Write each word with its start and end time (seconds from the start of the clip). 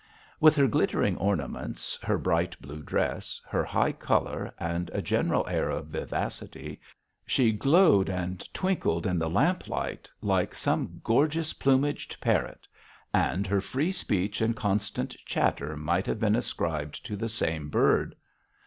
With 0.39 0.55
her 0.55 0.65
glittering 0.65 1.15
ornaments, 1.17 1.99
her 2.01 2.17
bright 2.17 2.59
blue 2.59 2.81
dress, 2.81 3.39
her 3.47 3.63
high 3.63 3.91
colour, 3.91 4.51
and 4.57 4.89
general 5.03 5.45
air 5.47 5.69
of 5.69 5.89
vivacity, 5.89 6.81
she 7.23 7.51
glowed 7.51 8.09
and 8.09 8.51
twinkled 8.51 9.05
in 9.05 9.19
the 9.19 9.29
lamp 9.29 9.67
light 9.67 10.09
like 10.19 10.55
some 10.55 11.01
gorgeous 11.03 11.53
plumaged 11.53 12.19
parrot; 12.19 12.67
and 13.13 13.45
her 13.45 13.61
free 13.61 13.91
speech 13.91 14.41
and 14.41 14.55
constant 14.55 15.15
chatter 15.23 15.77
might 15.77 16.07
have 16.07 16.19
been 16.19 16.35
ascribed 16.35 17.05
to 17.05 17.15
the 17.15 17.29
same 17.29 17.69
bird. 17.69 18.15